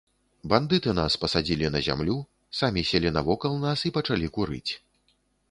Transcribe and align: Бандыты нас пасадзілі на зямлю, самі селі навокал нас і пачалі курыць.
Бандыты 0.51 0.93
нас 0.99 1.17
пасадзілі 1.25 1.69
на 1.75 1.81
зямлю, 1.89 2.15
самі 2.61 2.85
селі 2.93 3.13
навокал 3.19 3.53
нас 3.67 3.87
і 3.91 3.95
пачалі 4.01 4.33
курыць. 4.41 4.67